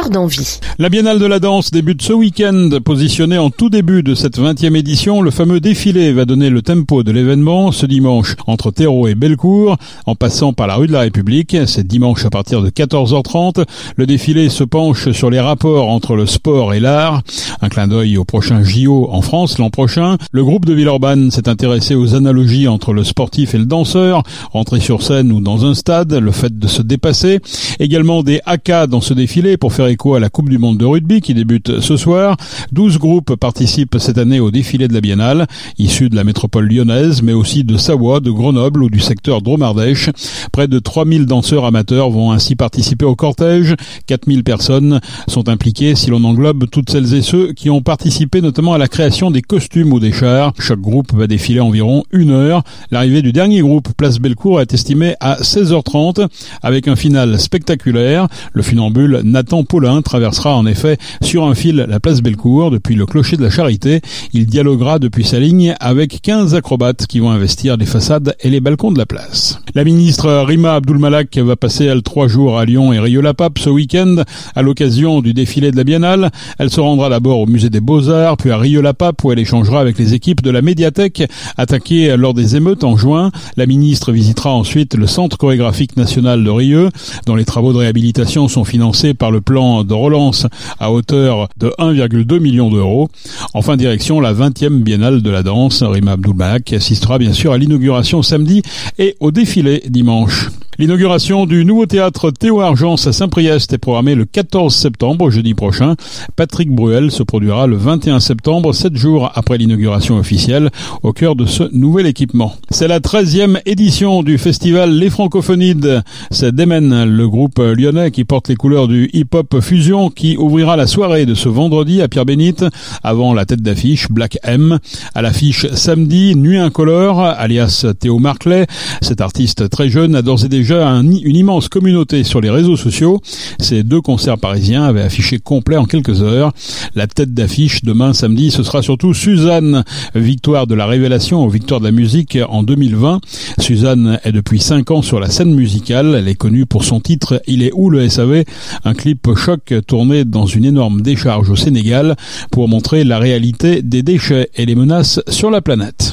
d'envie. 0.10 0.60
La 0.78 0.89
Biennale 0.89 1.20
de 1.20 1.25
la 1.25 1.39
danse 1.39 1.72
débute 1.72 2.01
ce 2.01 2.13
week-end. 2.13 2.70
Positionné 2.84 3.38
en 3.38 3.50
tout 3.50 3.70
début 3.70 4.04
de 4.04 4.16
cette 4.16 4.39
20e 4.39 4.75
édition, 4.75 5.22
le 5.22 5.32
fameux 5.32 5.60
défilé 5.60 6.13
va 6.13 6.25
donner 6.25 6.50
le 6.50 6.62
tempo 6.62 7.04
de 7.04 7.12
l'événement 7.12 7.72
ce 7.72 7.86
dimanche 7.86 8.36
entre 8.48 8.72
Terreau 8.72 9.08
et 9.08 9.16
Bellecour, 9.16 9.78
en 10.06 10.16
passant 10.16 10.54
par 10.54 10.68
la 10.68 10.75
rue 10.75 10.88
de 10.88 10.94
la 10.94 11.01
République. 11.01 11.58
C'est 11.66 11.86
dimanche 11.86 12.25
à 12.25 12.30
partir 12.30 12.62
de 12.62 12.70
14h30. 12.70 13.66
Le 13.98 14.06
défilé 14.06 14.50
se 14.50 14.63
penche 14.63 15.12
sur 15.12 15.30
les 15.30 15.42
rapports 15.42 15.89
entre 15.89 16.16
le 16.16 16.25
sport 16.25 16.74
et 16.74 16.80
l'art. 16.80 17.22
Un 17.62 17.68
clin 17.70 17.88
d'œil 17.88 18.18
au 18.18 18.24
prochain 18.24 18.63
JO 18.63 19.10
en 19.12 19.22
France 19.22 19.58
l'an 19.58 19.70
prochain. 19.70 20.18
Le 20.32 20.44
groupe 20.44 20.66
de 20.66 20.74
Villeurbanne 20.74 21.32
s'est 21.32 21.50
intéressé 21.50 21.96
aux 21.96 22.16
analogies 22.16 22.68
entre 22.68 22.94
le 22.94 23.04
sportif 23.04 23.56
et 23.56 23.58
le 23.58 23.66
danseur, 23.66 24.24
rentrer 24.51 24.80
sur 24.80 25.04
scène 25.04 25.32
ou 25.32 25.42
dans 25.42 25.66
un 25.66 25.74
stade, 25.74 26.13
le 26.13 26.32
fait 26.32 26.58
de 26.58 26.68
se 26.68 26.82
dépasser. 26.82 27.39
Également 27.80 28.24
des 28.24 28.39
AK 28.46 28.88
dans 28.88 29.01
ce 29.01 29.13
défilé 29.13 29.49
pour 29.58 29.74
faire 29.74 29.88
écho 29.88 30.15
à 30.15 30.20
la 30.20 30.29
Coupe 30.29 30.50
du 30.50 30.58
Monde 30.58 30.77
de 30.77 30.86
rugby 30.86 31.22
qui 31.22 31.34
débute 31.34 31.79
ce 31.79 31.98
soir. 31.98 32.38
12 32.72 32.98
groupes 32.98 33.36
participent 33.36 33.98
cette 34.00 34.18
année 34.18 34.39
au 34.39 34.51
défilé 34.51 34.88
de 34.88 34.94
la 34.94 35.01
Biennale, 35.01 35.48
issus 35.77 36.10
de 36.10 36.15
la 36.15 36.24
métropole 36.24 36.68
lyonnaise, 36.68 37.22
mais 37.22 37.34
aussi 37.34 37.63
de 37.63 37.77
Savoie, 37.77 38.20
de 38.20 38.32
Grenoble 38.32 38.84
ou 38.84 38.89
du 38.89 39.00
secteur 39.00 39.41
Dromardèche. 39.41 40.10
Près 40.51 40.68
de 40.68 40.79
3000 40.79 41.25
danseurs 41.25 41.65
amateurs 41.65 42.10
vont 42.10 42.32
ainsi 42.32 42.56
participer 42.56 43.06
au 43.06 43.15
cortège. 43.15 43.75
4000 44.08 44.44
personnes 44.44 45.00
sont 45.27 45.50
impliquées 45.50 45.96
si 45.96 46.10
l'on 46.10 46.24
englobe 46.24 46.70
toutes 46.70 46.89
celles 46.89 47.13
et 47.13 47.22
ceux 47.22 47.53
qui 47.53 47.70
ont 47.70 47.82
participé 47.82 48.41
notamment 48.41 48.74
à 48.74 48.77
la 48.77 48.88
création 48.88 49.32
des 49.32 49.41
costumes 49.41 49.94
ou 49.94 50.00
des 50.00 50.12
chars. 50.12 50.53
Chaque 50.60 50.82
groupe 50.82 51.13
va 51.13 51.27
défiler 51.27 51.60
environ 51.60 52.03
une 52.12 52.32
heure. 52.32 52.63
L'arrivée 52.91 53.22
du 53.22 53.32
dernier 53.32 53.62
groupe, 53.62 53.89
Place 53.98 54.20
Bellecour, 54.20 54.62
est 54.62 54.74
estimée 54.74 55.15
à 55.20 55.41
16h30 55.41 56.27
avec 56.62 56.88
un 56.88 56.96
final 56.96 57.39
spectaculaire. 57.39 58.27
Le 58.53 58.62
funambule 58.62 59.22
Nathan 59.39 59.63
Paulin 59.63 60.01
traversera 60.01 60.53
en 60.53 60.65
effet 60.65 60.98
sur 61.22 61.46
un 61.46 61.55
fil 61.55 61.86
la 61.88 62.01
place 62.01 62.22
Bellecour 62.22 62.72
depuis 62.72 62.96
le 62.96 63.05
clocher 63.05 63.38
de 63.38 63.41
la 63.41 63.50
Charité. 63.50 64.01
Il 64.34 64.48
dialoguera 64.48 65.00
depuis 65.00 65.24
sa 65.24 65.39
ligne 65.39 65.77
avec 65.79 66.22
15 66.22 66.55
acrobates 66.55 67.08
qui 67.08 67.22
vont 67.22 67.31
investir 67.31 67.77
les 67.77 67.86
façades 67.86 68.36
et 68.41 68.50
les 68.50 68.60
balcons 68.60 68.91
de 68.91 68.98
la 68.98 69.05
place. 69.05 69.59
La 69.75 69.83
ministre 69.83 70.45
Rima 70.47 70.73
Abdulmalak 70.73 71.38
va 71.38 71.55
passer 71.55 71.85
elle 71.85 72.01
trois 72.01 72.27
jours 72.27 72.57
à 72.57 72.65
Lyon 72.65 72.91
et 72.91 72.99
Rio-la-Pape 72.99 73.59
ce 73.59 73.69
week-end 73.69 74.15
à 74.55 74.63
l'occasion 74.63 75.21
du 75.21 75.35
défilé 75.35 75.69
de 75.69 75.77
la 75.77 75.83
Biennale. 75.83 76.31
Elle 76.57 76.71
se 76.71 76.81
rendra 76.81 77.09
d'abord 77.09 77.39
au 77.39 77.45
musée 77.45 77.69
des 77.69 77.79
Beaux-Arts, 77.79 78.38
puis 78.38 78.49
à 78.49 78.57
Rio-la-Pape 78.57 79.23
où 79.23 79.31
elle 79.31 79.38
échangera 79.38 79.79
avec 79.79 79.99
les 79.99 80.15
équipes 80.15 80.41
de 80.41 80.49
la 80.49 80.63
médiathèque 80.63 81.21
attaquée 81.55 82.17
lors 82.17 82.33
des 82.33 82.55
émeutes 82.55 82.83
en 82.83 82.97
juin. 82.97 83.29
La 83.57 83.67
ministre 83.67 84.11
visitera 84.11 84.51
ensuite 84.51 84.95
le 84.95 85.05
centre 85.05 85.38
chorégraphique 85.38 85.97
national 85.97 86.43
de 86.43 86.49
Rieux, 86.49 86.89
dont 87.27 87.35
les 87.35 87.45
travaux 87.45 87.71
de 87.71 87.77
réhabilitation 87.77 88.47
sont 88.47 88.63
financés 88.63 89.13
par 89.13 89.29
le 89.29 89.39
plan 89.39 89.83
de 89.83 89.93
relance 89.93 90.47
à 90.79 90.91
hauteur 90.91 91.47
de 91.57 91.71
1,2 91.77 92.39
million 92.39 92.71
d'euros. 92.71 93.09
Enfin, 93.53 93.77
direction 93.77 94.19
la 94.19 94.33
20e 94.33 94.81
biennale 94.81 95.21
de 95.21 95.29
la 95.29 95.43
danse. 95.43 95.83
Rima 95.83 96.13
Abdulbak 96.13 96.73
assistera 96.73 97.19
bien 97.19 97.33
sûr 97.33 97.51
à 97.51 97.59
l'inauguration 97.59 98.23
samedi 98.23 98.63
et 98.97 99.15
au 99.19 99.29
défilé 99.29 99.59
dimanche. 99.62 100.50
L'inauguration 100.79 101.45
du 101.45 101.65
nouveau 101.65 101.88
théâtre 101.88 102.31
Théo 102.31 102.62
Argence 102.62 103.05
à 103.05 103.12
Saint-Priest 103.12 103.74
est 103.74 103.77
programmée 103.77 104.15
le 104.15 104.24
14 104.24 104.74
septembre, 104.74 105.29
jeudi 105.29 105.53
prochain. 105.53 105.95
Patrick 106.38 106.71
Bruel 106.71 107.12
se 107.12 107.21
produira 107.21 107.67
le 107.67 107.75
21 107.75 108.21
septembre, 108.21 108.71
sept 108.71 108.95
jours 108.95 109.29
après 109.36 109.57
l'inauguration 109.57 110.15
officielle, 110.15 110.69
au 111.03 111.12
cœur 111.12 111.36
de 111.36 111.45
ce 111.45 111.63
nouvel 111.74 112.05
équipement. 112.05 112.53
C'est 112.69 112.88
la 112.88 113.01
13e 113.01 113.59
édition 113.65 114.24
du 114.24 114.38
festival 114.38 114.91
Les 114.91 115.09
Francophonides. 115.09 116.01
C'est 116.31 116.55
Demen, 116.55 117.03
le 117.03 117.27
groupe 117.27 117.59
lyonnais 117.59 118.12
qui 118.12 118.24
porte 118.24 118.48
les 118.48 118.55
couleurs 118.55 118.88
du 118.88 119.09
hip-hop 119.12 119.59
fusion, 119.59 120.09
qui 120.09 120.38
ouvrira 120.38 120.77
la 120.77 120.88
soirée 120.88 121.25
de 121.25 121.33
ce 121.33 121.50
vendredi 121.50 122.01
à 122.01 122.07
Pierre-Bénite, 122.07 122.63
avant 123.03 123.33
la 123.33 123.45
tête 123.45 123.62
d'affiche 123.62 124.07
Black 124.09 124.38
M. 124.43 124.79
À 125.13 125.21
l'affiche 125.21 125.67
samedi, 125.74 126.38
Nuit 126.38 126.57
Incolore, 126.57 127.19
alias 127.19 127.86
Théo 128.00 128.17
Marclay. 128.17 128.65
Cet 129.01 129.19
artiste 129.19 129.69
très 129.69 129.89
jeune 129.89 130.15
a 130.15 130.21
d'ores 130.21 130.45
et 130.45 130.48
déjà 130.48 130.68
une 130.71 131.35
immense 131.35 131.69
communauté 131.69 132.23
sur 132.23 132.41
les 132.41 132.49
réseaux 132.49 132.77
sociaux. 132.77 133.21
Ces 133.59 133.83
deux 133.83 134.01
concerts 134.01 134.38
parisiens 134.38 134.83
avaient 134.83 135.01
affiché 135.01 135.39
complet 135.39 135.77
en 135.77 135.85
quelques 135.85 136.21
heures. 136.21 136.51
La 136.95 137.07
tête 137.07 137.33
d'affiche 137.33 137.83
demain 137.83 138.13
samedi, 138.13 138.51
ce 138.51 138.63
sera 138.63 138.81
surtout 138.81 139.13
Suzanne, 139.13 139.83
victoire 140.15 140.67
de 140.67 140.75
la 140.75 140.85
révélation 140.85 141.43
aux 141.43 141.49
victoires 141.49 141.79
de 141.79 141.85
la 141.85 141.91
musique 141.91 142.38
en 142.49 142.63
2020. 142.63 143.19
Suzanne 143.59 144.19
est 144.23 144.31
depuis 144.31 144.59
5 144.59 144.91
ans 144.91 145.01
sur 145.01 145.19
la 145.19 145.29
scène 145.29 145.53
musicale. 145.53 146.15
Elle 146.17 146.27
est 146.27 146.35
connue 146.35 146.65
pour 146.65 146.83
son 146.83 146.99
titre 146.99 147.41
Il 147.47 147.63
est 147.63 147.71
où? 147.73 147.89
le 147.89 148.07
SAV 148.07 148.43
Un 148.85 148.93
clip 148.93 149.27
choc 149.35 149.73
tourné 149.88 150.25
dans 150.25 150.45
une 150.45 150.65
énorme 150.65 151.01
décharge 151.01 151.49
au 151.49 151.55
Sénégal 151.55 152.15
pour 152.51 152.67
montrer 152.67 153.03
la 153.03 153.19
réalité 153.19 153.81
des 153.81 154.03
déchets 154.03 154.49
et 154.55 154.65
les 154.65 154.75
menaces 154.75 155.19
sur 155.27 155.49
la 155.49 155.61
planète. 155.61 156.09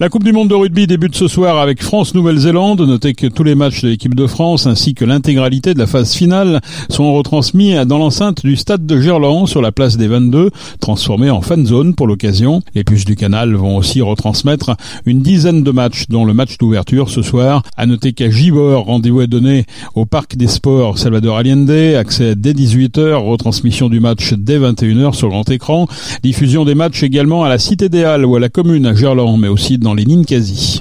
La 0.00 0.08
Coupe 0.08 0.24
du 0.24 0.32
Monde 0.32 0.48
de 0.48 0.54
rugby 0.54 0.86
débute 0.86 1.14
ce 1.14 1.28
soir 1.28 1.58
avec 1.58 1.82
France-Nouvelle-Zélande. 1.82 2.80
Notez 2.80 3.12
que 3.12 3.26
tous 3.26 3.44
les 3.44 3.54
matchs 3.54 3.82
de 3.82 3.88
l'équipe 3.90 4.14
de 4.14 4.26
France 4.26 4.66
ainsi 4.66 4.94
que 4.94 5.04
l'intégralité 5.04 5.74
de 5.74 5.78
la 5.78 5.86
phase 5.86 6.14
finale 6.14 6.62
sont 6.88 7.12
retransmis 7.12 7.74
dans 7.84 7.98
l'enceinte 7.98 8.42
du 8.42 8.56
stade 8.56 8.86
de 8.86 8.98
Gerland 8.98 9.46
sur 9.46 9.60
la 9.60 9.72
place 9.72 9.98
des 9.98 10.08
22, 10.08 10.52
transformée 10.80 11.28
en 11.28 11.42
fan 11.42 11.66
zone 11.66 11.94
pour 11.94 12.06
l'occasion. 12.06 12.62
Les 12.74 12.82
puces 12.82 13.04
du 13.04 13.14
canal 13.14 13.54
vont 13.54 13.76
aussi 13.76 14.00
retransmettre 14.00 14.74
une 15.04 15.20
dizaine 15.20 15.62
de 15.62 15.70
matchs, 15.70 16.06
dont 16.08 16.24
le 16.24 16.32
match 16.32 16.56
d'ouverture 16.56 17.10
ce 17.10 17.20
soir. 17.20 17.62
À 17.76 17.84
noter 17.84 18.14
qu'à 18.14 18.30
Gibor, 18.30 18.86
rendez-vous 18.86 19.20
est 19.20 19.26
donné 19.26 19.66
au 19.94 20.06
Parc 20.06 20.34
des 20.34 20.48
Sports 20.48 20.96
Salvador 20.96 21.36
Allende, 21.36 21.68
accès 21.98 22.36
dès 22.36 22.54
18h, 22.54 23.16
retransmission 23.16 23.90
du 23.90 24.00
match 24.00 24.32
dès 24.32 24.58
21h 24.58 25.12
sur 25.12 25.28
grand 25.28 25.50
écran, 25.50 25.88
diffusion 26.22 26.64
des 26.64 26.74
matchs 26.74 27.02
également 27.02 27.44
à 27.44 27.50
la 27.50 27.58
Cité 27.58 27.90
des 27.90 28.02
Halles 28.02 28.24
ou 28.24 28.34
à 28.34 28.40
la 28.40 28.48
commune 28.48 28.86
à 28.86 28.94
Gerland, 28.94 29.38
mais 29.38 29.48
aussi 29.48 29.76
les. 29.94 30.04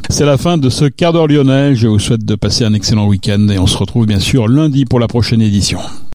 C'est 0.10 0.25
la 0.25 0.38
fin 0.38 0.58
de 0.58 0.70
ce 0.70 0.86
quart 0.86 1.13
d'heure 1.13 1.28
lyonnais. 1.28 1.75
Je 1.75 1.88
vous 1.88 2.00
souhaite 2.00 2.25
de 2.25 2.36
passer 2.36 2.66
un 2.66 2.74
excellent 2.74 3.08
week-end 3.08 3.48
et 3.50 3.60
on 3.60 3.68
se 3.68 3.78
retrouve 3.78 4.06
bien 4.06 4.20
sûr 4.20 4.48
lundi 4.48 4.86
pour 4.86 5.00
la 5.00 5.08
prochaine 5.08 5.42
édition. 5.42 5.80